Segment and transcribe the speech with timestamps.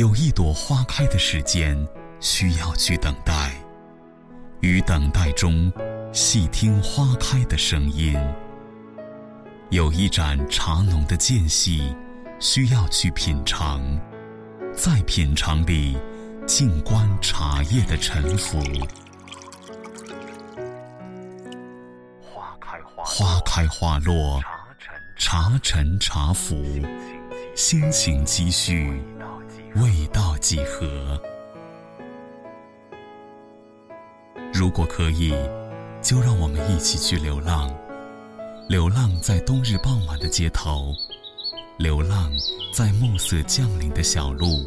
[0.00, 1.76] 有一朵花开的时间
[2.20, 3.52] 需要去等待，
[4.60, 5.70] 于等待中
[6.10, 8.16] 细听花开的声音；
[9.68, 11.94] 有一盏茶浓的间隙
[12.38, 13.82] 需要去品尝，
[14.74, 15.98] 在品尝里
[16.46, 18.58] 静观茶叶的沉浮。
[22.96, 24.40] 花开花落，
[25.18, 26.56] 茶沉茶浮，
[27.54, 28.98] 心情积蓄，
[29.76, 31.20] 味道几何？
[34.52, 35.32] 如果可以，
[36.02, 37.72] 就让我们一起去流浪，
[38.68, 40.92] 流浪在冬日傍晚的街头，
[41.78, 42.32] 流浪
[42.74, 44.64] 在暮色降临的小路。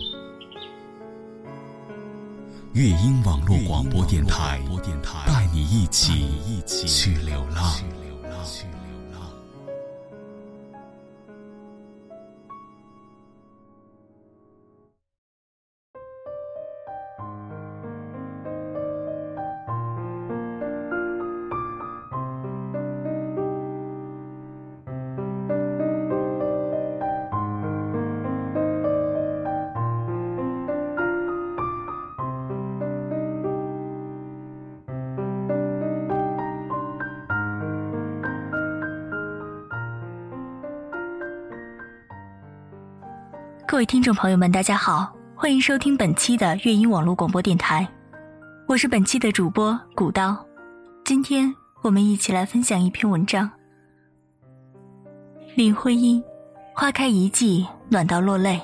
[2.72, 4.62] 乐音网络广播电台，
[5.28, 7.74] 带你一起去流浪。
[43.86, 47.86] 听众朋友们，大家好，欢迎收听本期的乐音网络广播电台，
[48.66, 50.38] 我是本期的主播古刀。
[51.04, 53.50] 今天我们一起来分享一篇文章。
[55.56, 56.24] 林徽因，
[56.74, 58.62] 花开一季，暖到落泪。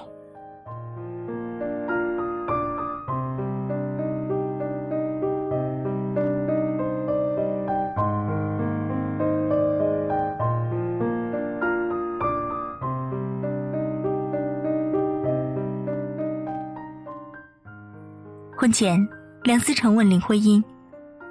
[18.72, 19.08] 前，
[19.44, 20.64] 梁思成问林徽因：“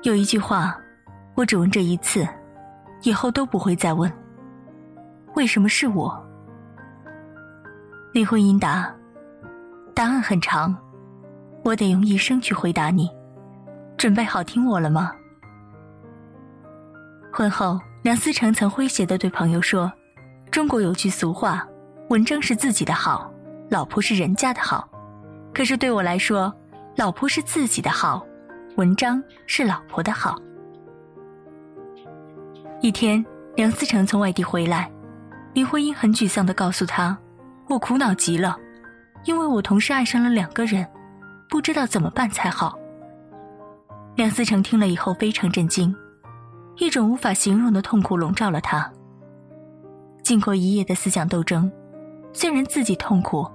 [0.02, 0.78] 有一句话，
[1.34, 2.26] 我只问这一次，
[3.02, 4.10] 以后都不会再问。
[5.34, 6.26] 为什么是我？”
[8.12, 8.90] 林徽因答
[9.94, 10.76] ：“答案很长，
[11.64, 13.10] 我得用一生去回答你。
[13.96, 15.12] 准备好听我了吗？”
[17.32, 19.92] 婚后，梁思成曾诙谐的对朋友说
[20.50, 21.66] ：“中国有句俗话，
[22.08, 23.30] 文章是自己的好，
[23.70, 24.88] 老婆是人家的好。
[25.52, 26.52] 可是对我来说。”
[26.98, 28.26] 老婆是自己的好，
[28.74, 30.36] 文章是老婆的好。
[32.80, 34.90] 一天，梁思成从外地回来，
[35.54, 37.16] 林徽因很沮丧的告诉他
[37.70, 38.58] ：“我苦恼极了，
[39.22, 40.84] 因为我同时爱上了两个人，
[41.48, 42.76] 不知道怎么办才好。”
[44.16, 45.94] 梁思成听了以后非常震惊，
[46.78, 48.92] 一种无法形容的痛苦笼罩了他。
[50.24, 51.70] 经过一夜的思想斗争，
[52.32, 53.48] 虽然自己痛苦，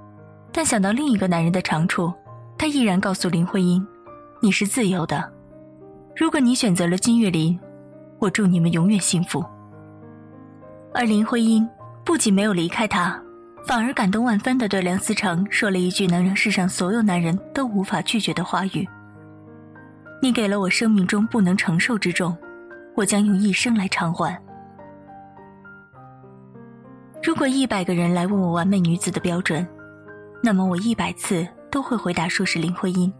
[0.53, 2.09] 但想到另一个男人的长处。
[2.58, 3.86] 他毅然告诉林徽因
[4.41, 5.31] ：“你是自由的，
[6.16, 7.59] 如果你选择了金岳霖，
[8.19, 9.44] 我祝你们永远幸福。”
[10.94, 11.68] 而林徽因
[12.06, 13.19] 不仅没有离开他，
[13.68, 18.88] 反而感动万分的对梁思成说了一句能让世上所有男人都无法拒绝的话语
[20.22, 22.38] ：“你给了我生命中不能承受之重，
[22.96, 24.40] 我将用一生来偿还。”
[27.22, 29.66] 如果一百个人来问我完美女子的标准，
[30.41, 31.46] 那么我一百次。
[31.73, 33.11] 都会回答说是林徽因。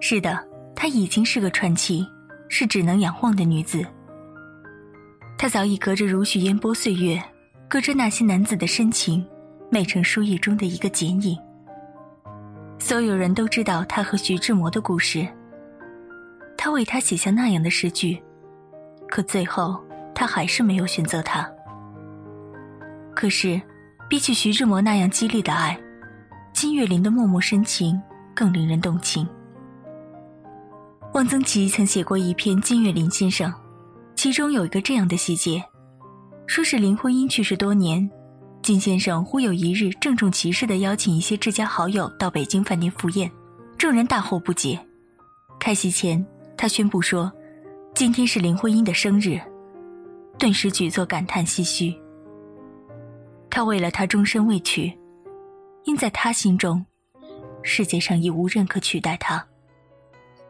[0.00, 0.42] 是的，
[0.74, 2.08] 她已经是个传奇，
[2.48, 3.84] 是只能仰望的女子。
[5.36, 7.22] 她早已隔着如许烟波岁月，
[7.68, 9.22] 隔着那些男子的深情，
[9.70, 11.36] 美成书页中的一个剪影。
[12.78, 15.28] 所有人都知道她和徐志摩的故事。
[16.56, 18.18] 他为她写下那样的诗句，
[19.10, 19.78] 可最后
[20.14, 21.46] 他还是没有选择她。
[23.14, 23.60] 可是，
[24.08, 25.78] 比起徐志摩那样激烈的爱。
[26.60, 27.96] 金岳霖的默默深情
[28.34, 29.24] 更令人动情。
[31.14, 33.48] 汪曾祺曾写过一篇《金岳霖先生》，
[34.16, 35.62] 其中有一个这样的细节，
[36.48, 38.10] 说是林徽因去世多年，
[38.60, 43.30] 金先生忽有一日郑重其事地邀请一些至交好友到北京饭店赴宴，
[43.78, 44.76] 众人大惑不解。
[45.60, 47.32] 开席前，他宣布说
[47.94, 49.40] ：“今天是林徽因的生日。”
[50.36, 51.94] 顿时举座感叹唏嘘。
[53.48, 54.92] 他为了她终身未娶。
[55.84, 56.84] 因在他心中，
[57.62, 59.44] 世界上已无人可取代他。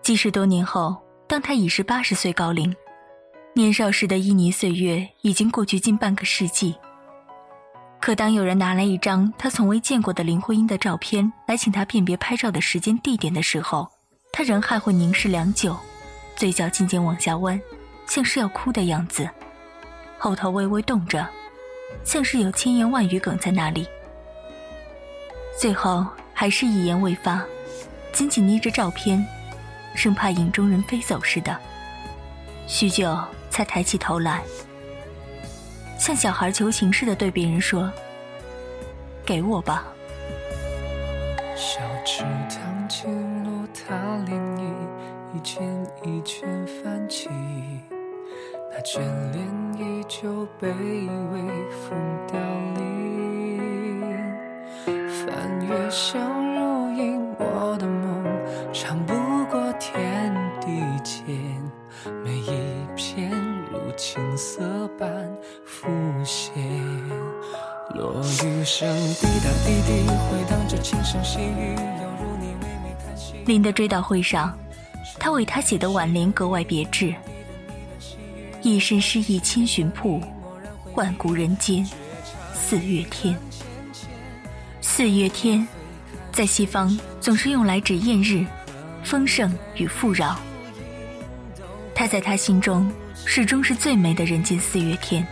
[0.02, 0.96] 即使多年后，
[1.26, 2.74] 当他已是八十岁高龄，
[3.54, 6.74] 年少时的旖旎岁月已经过去近半个世纪。
[8.00, 13.88] 可当有人拿来一张他从未见过的林徽因的照片来请他辨别拍照的时间地点的时候，
[14.32, 15.76] 他仍还会凝视良久，
[16.36, 17.60] 嘴角渐渐往下弯，
[18.06, 19.28] 像是要哭的样子，
[20.16, 21.28] 后头微微动着，
[22.04, 23.86] 像是有千言万语哽在那里。
[25.58, 27.44] 最后还是一言未发，
[28.12, 29.26] 紧紧捏着照片，
[29.92, 31.58] 生怕影中人飞走似的。
[32.68, 33.18] 许久
[33.50, 34.44] 才抬起头来，
[35.98, 37.90] 像小孩求情似的对别人说
[39.26, 39.84] ：“给我吧。”
[41.58, 43.10] 小池塘溅
[43.42, 43.96] 落他
[44.28, 44.62] 涟漪，
[45.34, 47.28] 一圈一圈泛起，
[48.70, 49.00] 那眷
[49.32, 49.44] 恋
[49.76, 51.40] 依旧被微
[51.72, 52.38] 风凋
[52.76, 53.27] 零。
[55.28, 56.18] 翻越相
[56.54, 58.24] 如影，我的梦
[58.72, 59.12] 长不
[59.50, 61.36] 过天地间，
[62.24, 63.30] 每一片
[63.70, 65.08] 如青色般
[65.66, 65.86] 浮
[66.24, 66.54] 现。
[67.94, 68.88] 落雨声
[69.20, 73.34] 滴答滴滴，回荡着轻声细语，犹如你微眉叹息。
[73.44, 74.56] 林的追悼会上，
[75.18, 77.14] 他为他写的挽联格外别致：
[78.62, 80.22] 一身诗意千寻瀑，
[80.94, 81.86] 万古人间
[82.54, 83.36] 四月天。
[84.98, 85.64] 四月天，
[86.32, 88.44] 在西方总是用来指艳日、
[89.04, 90.36] 丰盛与富饶。
[91.94, 92.92] 他在他心中
[93.24, 95.24] 始终是最美的人间四月天。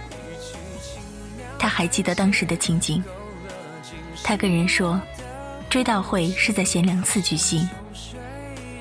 [1.58, 3.02] 他还记得当时的情景。
[4.22, 5.00] 他跟人说，
[5.68, 7.68] 追悼会是在贤良寺举行。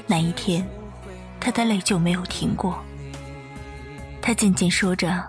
[0.06, 0.64] 那一天，
[1.40, 2.80] 他的泪就没有停过。
[4.22, 5.20] 他渐渐说着，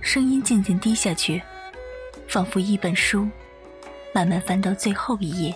[0.00, 1.42] 声音渐渐低下去，
[2.28, 3.28] 仿佛一本书，
[4.14, 5.54] 慢慢翻到最后一页。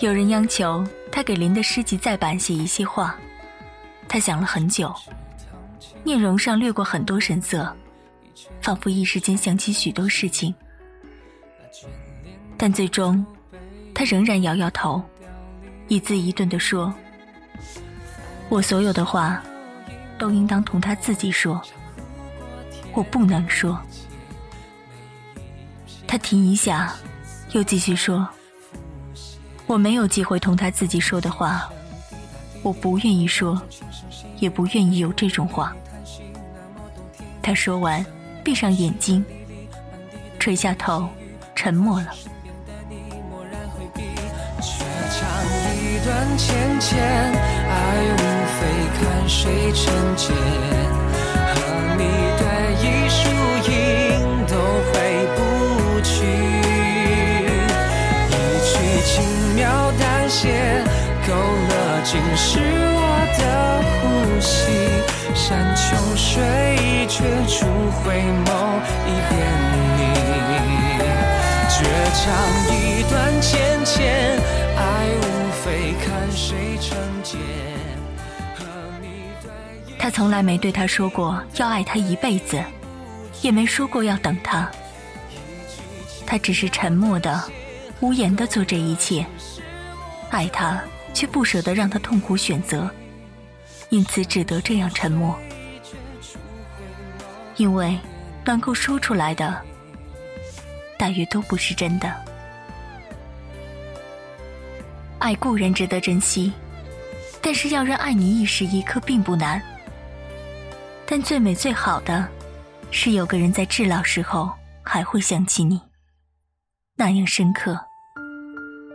[0.00, 3.16] 有人央求他给林的诗集再版写一些话，
[4.08, 4.94] 他想了很久，
[6.02, 7.74] 面容上掠过很多神色。
[8.60, 10.54] 仿佛一时间想起许多事情，
[12.56, 13.24] 但最终，
[13.94, 15.02] 他仍然摇摇头，
[15.88, 16.92] 一字一顿地说
[18.48, 19.42] ：“我所有的话，
[20.18, 21.60] 都应当同他自己说。
[22.92, 23.78] 我不能说。”
[26.14, 26.94] 他停一下，
[27.50, 28.28] 又继续说
[29.66, 31.68] ：“我没有机会同他自己说的话，
[32.62, 33.60] 我不愿意说，
[34.38, 35.74] 也不愿意有这种话。”
[37.42, 38.06] 他说完。
[38.44, 39.24] 闭上眼睛，
[40.38, 41.08] 垂下头，
[41.56, 42.14] 沉默了。
[62.04, 63.00] 勒尽是我
[63.38, 63.42] 的
[63.96, 64.68] 呼吸。
[65.34, 67.64] 山穷水绝处
[68.02, 68.12] 回
[68.44, 68.48] 眸
[69.06, 69.32] 一遍
[69.96, 70.00] 你，
[71.70, 71.76] 绝
[72.14, 72.22] 唱
[72.70, 74.38] 一段浅浅，
[74.76, 74.80] 爱
[75.16, 77.40] 无非看谁成茧。
[79.98, 82.62] 他从来没对他说过要爱他一辈子，
[83.40, 84.70] 也没说过要等他。
[86.26, 87.42] 他只是沉默的、
[88.00, 89.24] 无言的做这一切，
[90.30, 90.80] 爱他
[91.14, 92.90] 却不舍得让他痛苦选择。
[93.90, 95.38] 因此只得这样沉默，
[97.56, 97.96] 因为
[98.44, 99.62] 能够说出来的，
[100.98, 102.12] 大约都不是真的。
[105.20, 106.52] 爱固然值得珍惜，
[107.40, 109.62] 但是要人爱你一时一刻并不难。
[111.06, 112.28] 但最美最好的，
[112.90, 114.50] 是有个人在至老时候
[114.82, 115.80] 还会想起你，
[116.96, 117.78] 那样深刻，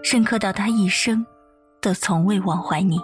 [0.03, 1.25] 深刻到他一生
[1.81, 2.99] 都从未忘怀你。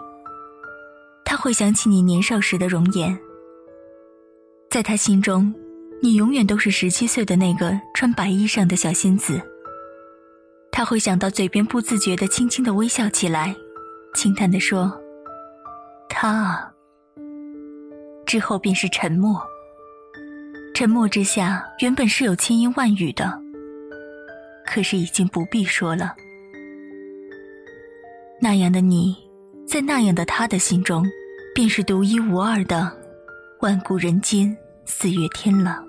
[1.24, 3.18] 他会想起你年少时的容颜，
[4.70, 5.54] 在他心中，
[6.02, 9.42] 你永远都是十七岁的那个穿白衣裳的小仙子。
[10.72, 13.56] 他会想到嘴边不自觉的轻轻的微笑起来，
[14.14, 14.92] 轻淡的说
[16.10, 16.72] ：“他啊。”
[18.28, 19.42] 之后便是沉默。
[20.74, 23.42] 沉默之下，原本是有千言万语的，
[24.66, 26.14] 可是已经不必说了。
[28.46, 29.18] 那样的你。
[29.68, 31.04] 在那样的他的心中，
[31.56, 32.96] 便是独一无二的
[33.62, 35.84] 万古人间四月天了。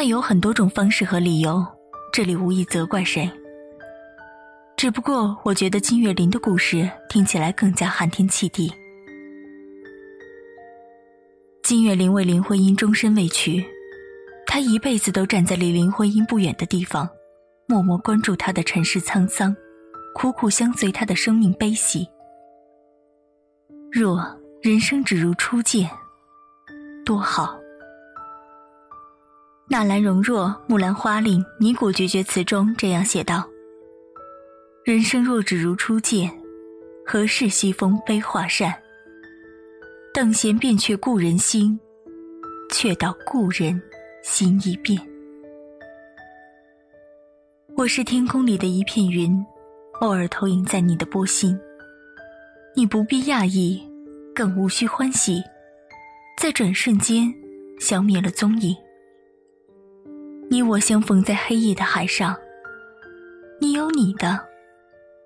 [0.00, 1.62] 爱有很多种方式和理由，
[2.10, 3.30] 这里无意责怪谁。
[4.74, 8.72] 只不过我觉得金岳霖的故事听起来更加寒天泣地。
[11.62, 13.62] 金岳霖为林徽因终身未娶，
[14.46, 17.06] 他一辈子都站在离林徽因不远的地方，
[17.66, 19.54] 默默关注她的尘世沧桑，
[20.14, 22.08] 苦苦相随她的生命悲喜。
[23.92, 24.18] 若
[24.62, 25.90] 人生只如初见，
[27.04, 27.59] 多好。
[29.72, 33.48] 纳兰容若《木兰花令·尼古决绝词》中这样写道
[34.82, 36.28] ：“人生若只如初见，
[37.06, 38.74] 何事西风悲画扇？
[40.12, 41.78] 等闲变却故人心，
[42.72, 43.80] 却道故人
[44.24, 45.00] 心易变。”
[47.76, 49.40] 我是天空里的一片云，
[50.00, 51.56] 偶尔投影在你的波心。
[52.74, 53.80] 你不必讶异，
[54.34, 55.40] 更无需欢喜，
[56.36, 57.32] 在转瞬间
[57.78, 58.74] 消灭了踪影。
[60.52, 62.36] 你我相逢在黑夜的海上，
[63.60, 64.36] 你有你的，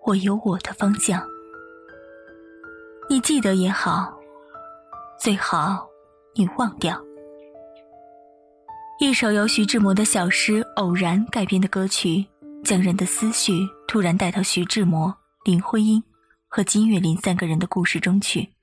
[0.05, 1.27] 我有我的方向。
[3.09, 4.15] 你记得也好，
[5.19, 5.89] 最好
[6.35, 7.03] 你忘掉。
[9.01, 12.27] 一首由徐志摩的小诗《偶然》改编的歌曲。
[12.63, 13.53] 将人的思绪
[13.87, 15.15] 突然带到徐志摩、
[15.45, 16.03] 林徽因
[16.49, 18.54] 和金岳霖三个人的故事中去。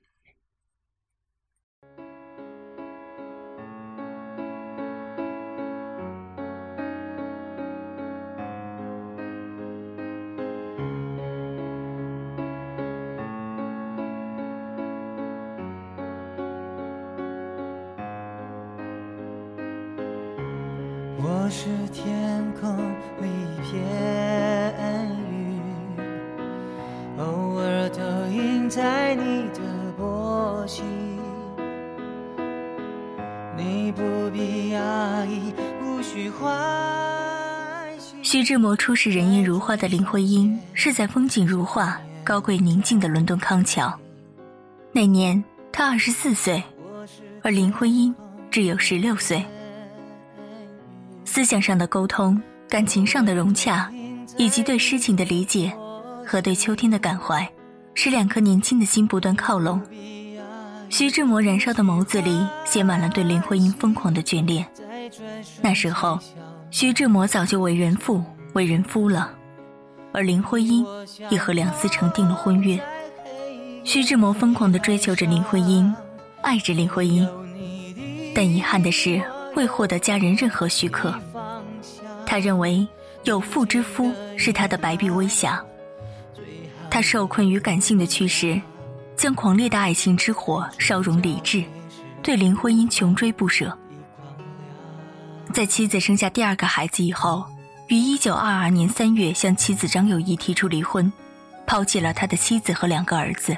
[21.54, 22.76] 是天空
[23.20, 23.84] 里一片
[25.30, 25.60] 云，
[27.18, 28.00] 偶尔投
[28.32, 29.60] 影在你的
[29.94, 30.82] 波心。
[33.54, 35.52] 你不必讶异，
[35.84, 36.50] 无需欢
[37.98, 38.16] 喜。
[38.22, 43.92] 徐志摩初识人艳如花的林徽因，是在风景如画、高贵宁静的伦敦康桥。
[44.90, 46.62] 那年他二十四岁，
[47.42, 48.12] 而林徽因
[48.50, 49.44] 只有十六岁。
[51.34, 53.90] 思想上的沟通、感情上的融洽，
[54.36, 55.72] 以及对诗情的理解
[56.26, 57.50] 和对秋天的感怀，
[57.94, 59.80] 使两颗年轻的心不断靠拢。
[60.90, 64.66] 徐志摩燃烧的眸子里写满了对林徽因疯狂的眷恋。
[65.62, 66.18] 那时候，
[66.70, 68.22] 徐志摩早就为人父、
[68.52, 69.32] 为人夫了，
[70.12, 70.84] 而林徽因
[71.30, 72.78] 也和梁思成订了婚约。
[73.84, 75.94] 徐志摩疯狂地追求着林徽因，
[76.42, 77.26] 爱着林徽因，
[78.34, 79.22] 但遗憾的是。
[79.54, 81.14] 未获得家人任何许可，
[82.26, 82.86] 他认为
[83.24, 85.62] 有妇之夫是他的白璧微瑕。
[86.90, 88.60] 他受困于感性的驱使，
[89.16, 91.62] 将狂烈的爱情之火烧融理智，
[92.22, 93.76] 对林徽因穷追不舍。
[95.52, 97.44] 在妻子生下第二个孩子以后，
[97.88, 101.12] 于一九二二年三月向妻子张幼仪提出离婚，
[101.66, 103.56] 抛弃了他的妻子和两个儿子。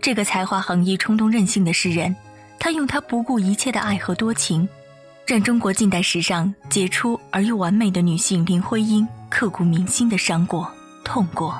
[0.00, 2.14] 这个才华横溢、冲动任性的诗人。
[2.58, 4.68] 他用他不顾一切的爱和多情，
[5.26, 10.70] 让中国近代史上杰出而又完美的女性林徽因刻骨铭心的伤过、
[11.04, 11.56] 痛过。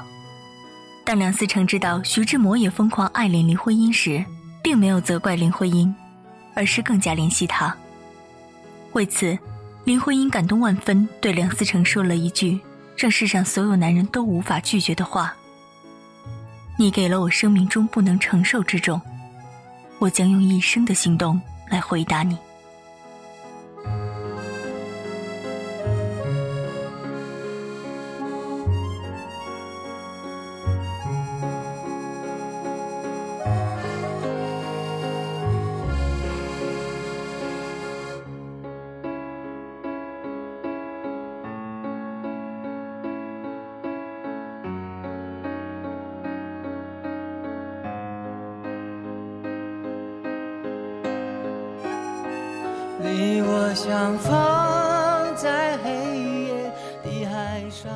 [1.05, 4.23] 当梁思成知道徐志摩也疯狂爱恋林徽因时，
[4.63, 5.95] 并没有责怪林徽因，
[6.55, 7.75] 而是更加怜惜她。
[8.93, 9.39] 为此，
[9.85, 12.61] 林徽因感动万分，对梁思成说了一句
[12.97, 15.35] 让世上所有男人都无法拒绝的话
[16.77, 19.01] ：“你给了我生命中不能承受之重。”
[19.99, 22.37] 我将用一生的行动来回答你。
[53.09, 54.31] 你我相逢
[55.35, 55.91] 在黑
[56.45, 56.73] 夜
[57.03, 57.91] 的海上。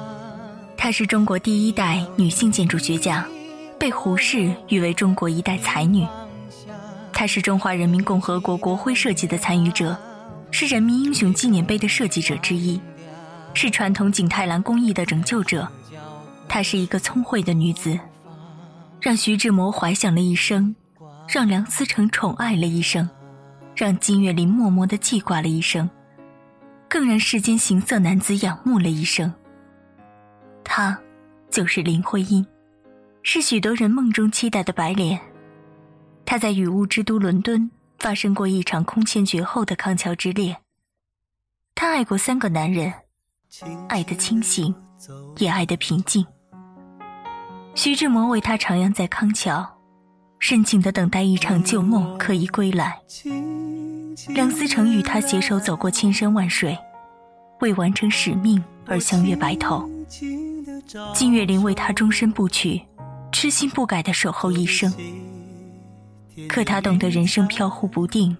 [0.76, 3.26] 她是中国第一代女性建筑学家，
[3.78, 6.06] 被胡适誉为中国一代才女。
[7.12, 9.96] 她是中华人民共和国国徽设计的参与者，
[10.50, 12.80] 是人民英雄纪念碑的设计者之一，
[13.54, 15.68] 是传统景泰蓝工艺的拯救者。
[16.48, 17.98] 她是一个聪慧的女子，
[19.00, 20.74] 让徐志摩怀想了一生，
[21.28, 23.08] 让梁思成宠爱了一生。
[23.82, 25.90] 让金岳霖默默的记挂了一生，
[26.88, 29.34] 更让世间行色男子仰慕了一生。
[30.62, 30.96] 她，
[31.50, 32.46] 就是林徽因，
[33.24, 35.18] 是许多人梦中期待的白脸。
[36.24, 40.58] 她在雨雾之都伦敦发生过一场空前绝后的康桥之恋。
[41.74, 42.92] 她爱过三个男人，
[43.88, 44.72] 爱得清醒，
[45.38, 46.24] 也爱得平静。
[47.74, 49.68] 徐志摩为她徜徉在康桥，
[50.42, 52.98] 深情的等待一场旧梦可以归来。
[54.26, 56.76] 梁思成与他携手走过千山万水，
[57.60, 59.88] 为完成使命而相约白头。
[61.14, 62.82] 金岳霖为他终身不娶，
[63.30, 64.92] 痴心不改的守候一生。
[66.48, 68.36] 可他懂得人生飘忽不定，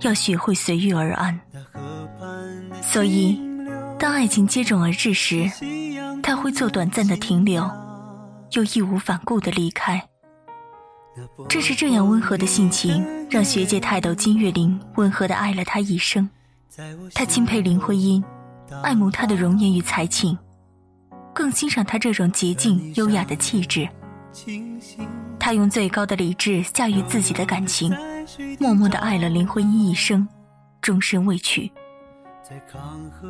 [0.00, 1.40] 要学会随遇而安。
[2.82, 3.40] 所以，
[4.00, 5.48] 当爱情接踵而至时，
[6.24, 7.62] 他会做短暂的停留，
[8.50, 10.08] 又义无反顾的离开。
[11.48, 16.28] 正是这样温和的性情，让学界泰斗金岳霖温和的爱了他一生。
[17.14, 18.22] 他钦佩林徽因，
[18.82, 20.36] 爱慕她的容颜与才情，
[21.32, 23.88] 更欣赏她这种洁净优雅的气质。
[25.38, 27.94] 他用最高的理智驾驭自己的感情，
[28.58, 30.28] 默默的爱了林徽因一生，
[30.82, 31.70] 终身未娶。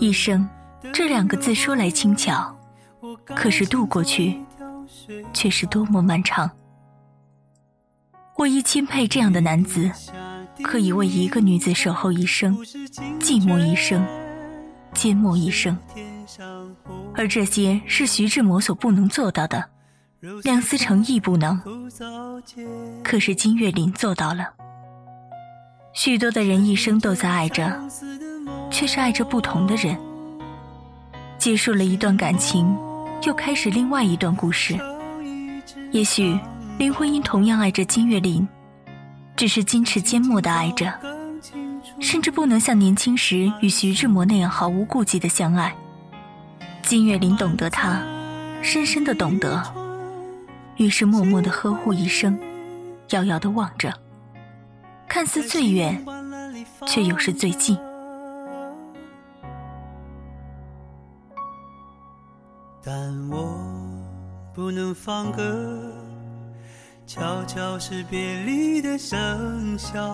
[0.00, 0.49] 一生
[0.93, 2.52] 这两个字说来轻巧，
[3.25, 4.40] 可是度过去，
[5.33, 6.50] 却是多么漫长。
[8.38, 9.90] 我亦钦佩这样的男子，
[10.62, 12.55] 可以为一个女子守候一生，
[13.19, 14.07] 寂寞一生，
[14.93, 15.76] 缄默一生。
[17.14, 19.64] 而这些是徐志摩所不能做到的，
[20.45, 21.59] 梁思成亦不能。
[23.02, 24.52] 可是金岳霖做到了。
[25.95, 27.75] 许多的人一生都在爱着，
[28.71, 29.97] 却是爱着不同的人。
[31.38, 32.76] 结束了一段感情，
[33.23, 34.78] 又开始另外一段故事。
[35.90, 36.38] 也许。
[36.78, 38.47] 林徽因同样爱着金岳霖，
[39.35, 40.92] 只是矜持缄默的爱着，
[42.00, 45.75] 甚至不能像年轻时与徐志摩那样毫无顾忌的相爱。
[46.83, 48.02] 金岳霖懂得他，
[48.61, 49.62] 深深的懂得，
[50.76, 52.38] 于是默默的呵护一生，
[53.09, 53.90] 遥遥的望着，
[55.09, 56.04] 看似最远，
[56.87, 57.78] 却又是最近。
[62.85, 62.95] 但
[63.30, 63.59] 我
[64.54, 65.86] 不能放歌。
[67.07, 70.13] 悄悄是别离的笙箫，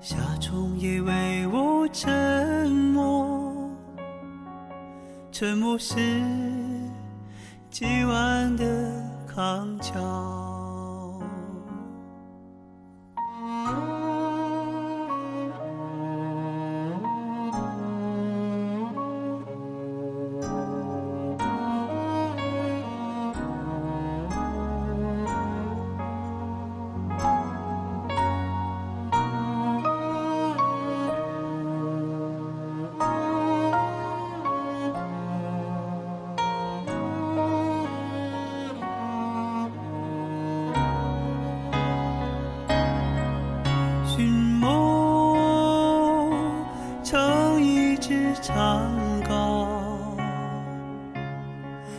[0.00, 3.70] 夏虫也为我沉默，
[5.30, 5.94] 沉默是
[7.70, 8.64] 今晚的
[9.28, 10.57] 康桥。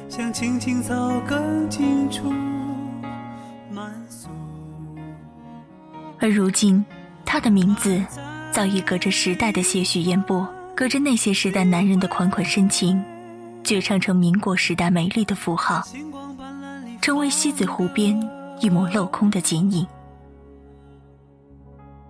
[0.10, 2.34] 青青草更清楚
[6.18, 6.84] 而如今，
[7.24, 8.04] 他的名字
[8.52, 10.46] 早已隔着时代的些许烟波，
[10.76, 13.02] 隔着那些时代男人的款款深情，
[13.64, 15.84] 绝唱成民国时代美丽的符号，
[17.02, 18.20] 成为西子湖边
[18.60, 19.86] 一抹镂空的剪影。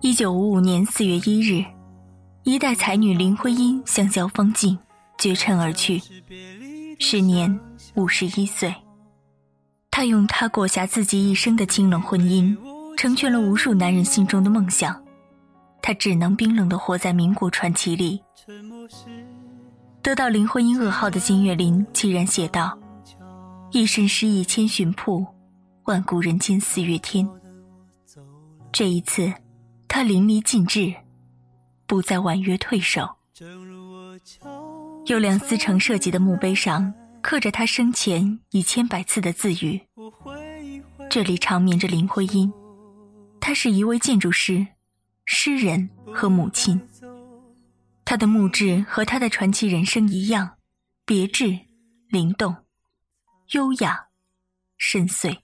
[0.00, 1.62] 一九五五年四月一日，
[2.44, 4.76] 一代才女林徽因香消风尽，
[5.18, 6.00] 绝尘而去，
[6.98, 7.60] 时年。
[7.94, 8.74] 五十一岁，
[9.90, 12.56] 他用他裹挟自己一生的清冷婚姻，
[12.96, 15.00] 成全了无数男人心中的梦想。
[15.82, 18.20] 他只能冰冷的活在民国传奇里。
[20.02, 22.78] 得到林徽因噩耗的金岳霖凄然写道
[23.72, 25.26] ：“一身诗意千寻瀑，
[25.84, 27.28] 万古人间四月天。”
[28.72, 29.32] 这一次，
[29.88, 30.94] 他淋漓尽致，
[31.86, 33.08] 不再婉约退守。
[35.06, 36.92] 由梁思成设计的墓碑上。
[37.22, 39.80] 刻着他生前以千百次的自语，
[41.08, 42.52] 这里长眠着林徽因。
[43.40, 44.66] 她是一位建筑师、
[45.24, 46.80] 诗人和母亲。
[48.04, 50.56] 她的墓志和她的传奇人生一样，
[51.04, 51.58] 别致、
[52.08, 52.64] 灵动、
[53.52, 54.08] 优雅、
[54.76, 55.40] 深邃。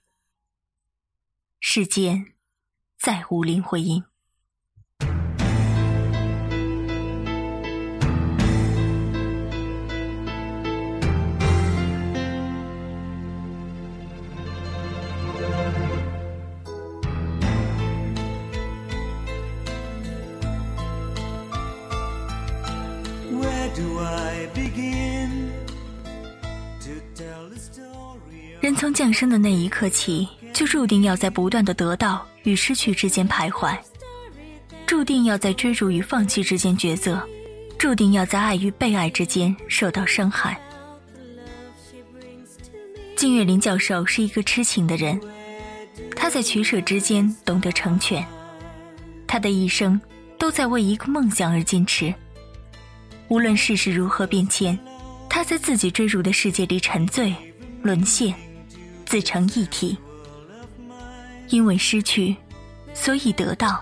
[1.59, 2.33] 世间
[2.99, 4.03] 再无林徽因。
[28.59, 33.77] 人从降生的那一刻起，就注定要在不断的得到与失去之间徘徊，
[34.85, 37.21] 注定要在追逐与放弃之间抉择，
[37.77, 40.59] 注定要在爱与被爱之间受到伤害。
[43.15, 45.19] 金岳霖教授是一个痴情的人，
[46.15, 48.25] 他在取舍之间懂得成全，
[49.25, 49.99] 他的一生
[50.37, 52.13] 都在为一个梦想而坚持。
[53.29, 54.77] 无论世事如何变迁，
[55.29, 57.35] 他在自己追逐的世界里沉醉、
[57.81, 58.33] 沦陷，
[59.05, 59.97] 自成一体。
[61.49, 62.35] 因为失去，
[62.93, 63.81] 所以得到；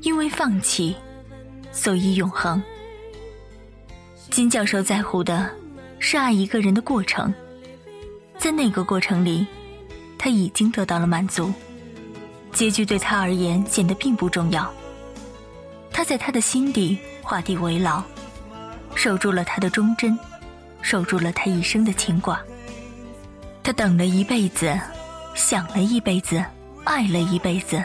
[0.00, 0.94] 因为放弃，
[1.72, 2.62] 所以永恒。
[4.30, 5.50] 金教授在乎的
[5.98, 7.32] 是爱一个人的过程，
[8.38, 9.46] 在那个过程里，
[10.18, 11.52] 他已经得到了满足，
[12.52, 14.72] 结局对他而言显得并不重要。
[15.90, 18.02] 他在他的心底画地为牢，
[18.94, 20.18] 守住了他的忠贞，
[20.82, 22.40] 守住了他一生的牵挂。
[23.62, 24.78] 他等了一辈子，
[25.34, 26.44] 想了一辈子。
[26.86, 27.82] 爱了一辈子，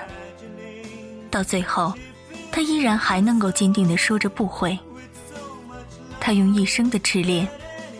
[1.31, 1.93] 到最后，
[2.51, 4.77] 他依然还能够坚定地说着不悔。
[6.19, 7.47] 他用一生的痴恋，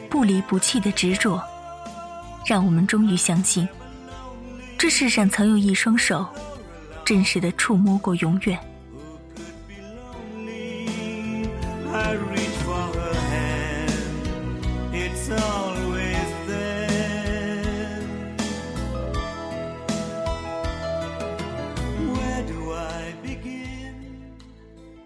[0.09, 1.41] 不离不弃的执着，
[2.45, 3.65] 让我们终于相信，
[4.77, 6.25] 这世上曾有一双手，
[7.05, 8.59] 真实的触摸过永远。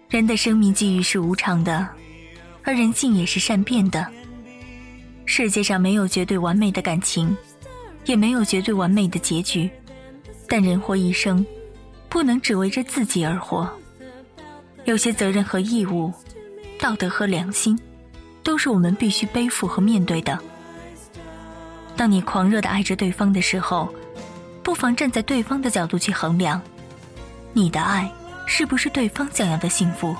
[0.08, 1.88] 人的生命际遇是无常的，
[2.62, 4.06] 而人性也是善变的。
[5.26, 7.36] 世界上没有绝对完美的感情，
[8.04, 9.68] 也没有绝对完美的结局。
[10.46, 11.44] 但人活一生，
[12.08, 13.68] 不能只为着自己而活。
[14.84, 16.12] 有些责任和义务，
[16.78, 17.76] 道德和良心，
[18.44, 20.38] 都是我们必须背负和面对的。
[21.96, 23.92] 当你狂热的爱着对方的时候，
[24.62, 26.62] 不妨站在对方的角度去衡量，
[27.52, 28.08] 你的爱。
[28.46, 30.14] 是不是对方想要的幸福？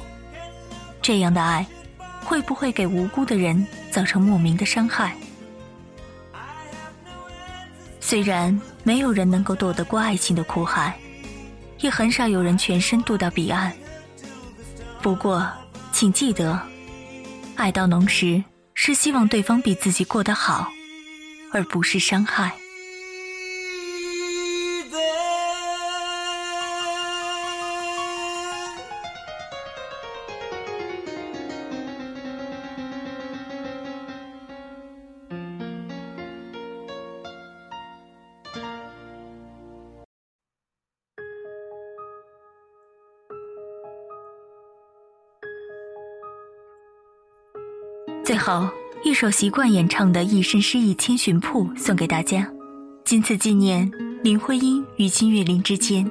[1.03, 1.67] 这样的爱，
[2.25, 5.15] 会不会给无辜的人造成莫名的伤害？
[8.01, 10.99] 虽然没有人能够躲得过爱情的苦海，
[11.81, 13.71] 也很少有人全身渡到彼岸。
[15.03, 15.47] 不过，
[15.93, 16.59] 请记得，
[17.57, 18.43] 爱到浓时，
[18.75, 20.69] 是希望对方比自己过得好，
[21.53, 22.53] 而不是伤害。
[48.45, 48.69] 好
[49.03, 52.47] 一首习惯演唱的《一身诗意千寻瀑》送给大家，
[53.03, 53.91] 仅此纪念
[54.23, 56.07] 林徽因与金岳霖之间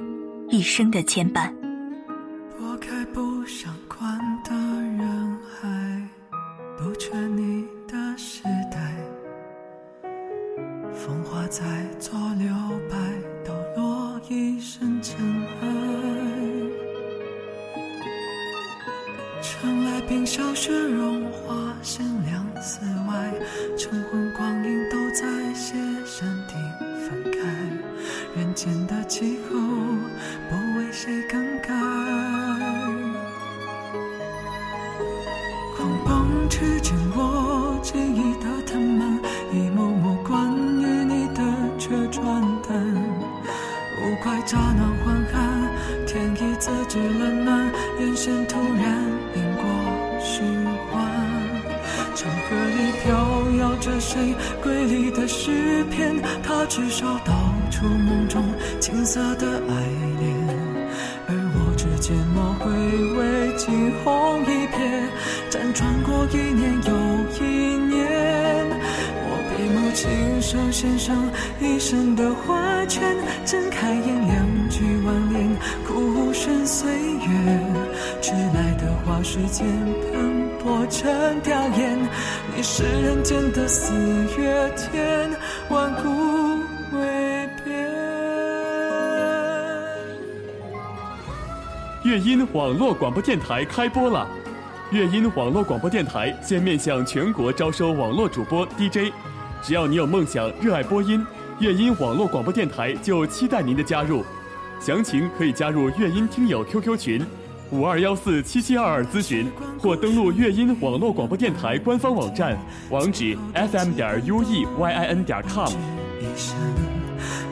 [0.50, 1.48] 一生的牵绊。
[54.04, 56.14] 谁瑰丽的诗篇？
[56.42, 57.32] 他至少道
[57.70, 58.44] 出梦中
[58.78, 59.74] 青涩的爱
[60.20, 60.36] 恋，
[61.26, 62.70] 而我只缄默回
[63.16, 64.76] 味惊鸿一瞥，
[65.50, 66.92] 辗转过一年又
[67.40, 67.42] 一
[67.88, 67.96] 年。
[69.26, 70.06] 我闭目亲
[70.42, 71.16] 手献上
[71.58, 75.48] 一生的花圈，睁开眼两句挽联，
[75.88, 77.26] 枯身岁月，
[78.20, 79.66] 迟来的花时间
[80.12, 80.44] 喷。
[80.64, 81.04] 破成
[81.42, 81.94] 吊唁，
[82.56, 83.92] 你是人间的四
[84.38, 85.28] 月天，
[85.70, 86.08] 万古
[86.96, 87.92] 未变。
[92.04, 94.28] 乐音网络广播电台开播了，
[94.92, 99.12] 乐音网络广播电台现面向全国招收网络主播 DJ，
[99.60, 101.26] 只要你有梦想，热爱播音，
[101.58, 104.24] 乐音网络广播电台就期待您的加入，
[104.78, 107.26] 详情可以加入乐音听友 QQ 群。
[107.70, 109.50] 五二幺四七七二二咨询，
[109.80, 112.56] 或登录乐音网络广播电台官方网站，
[112.90, 115.72] 网址 fm 点 u e y i n 点 com。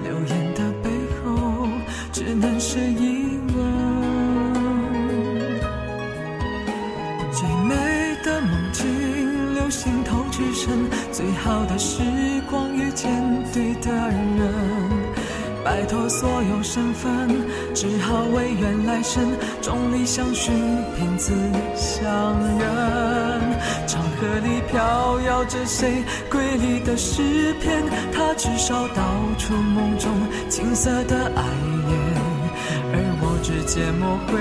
[0.04, 0.90] 留言的背
[1.24, 1.66] 后，
[2.12, 3.56] 只能是疑问。
[7.32, 7.74] 最美
[8.22, 12.02] 的梦境，留心头只剩最好的时
[12.48, 13.10] 光，遇见
[13.52, 15.21] 对的人。
[15.64, 17.28] 摆脱所有身份，
[17.74, 20.52] 只好为愿来生众里相寻，
[20.96, 21.32] 凭字
[21.76, 22.68] 相认。
[23.86, 27.82] 长河里飘摇着谁瑰丽的诗篇？
[28.12, 29.02] 他至少道
[29.38, 30.10] 出梦中
[30.48, 31.42] 青涩的爱
[31.86, 31.94] 恋，
[32.92, 34.32] 而我只缄默回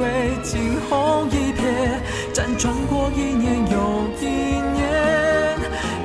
[0.00, 0.02] 味
[0.42, 1.60] 惊鸿一瞥，
[2.32, 3.76] 辗转过一年又
[4.20, 4.26] 一
[4.72, 4.80] 年，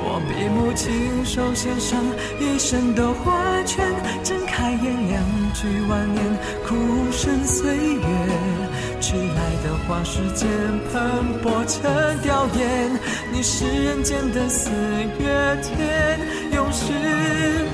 [0.08, 2.00] 我闭目亲手献上
[2.38, 3.84] 一生的花圈，
[4.22, 5.20] 睁开眼两
[5.52, 6.24] 句万年，
[6.64, 6.76] 哭
[7.10, 8.06] 声岁月，
[9.00, 10.48] 迟来的花时间
[10.92, 11.82] 喷薄成
[12.22, 13.00] 凋艳，
[13.32, 14.70] 你是人间的四
[15.18, 16.20] 月天，
[16.52, 17.65] 永世。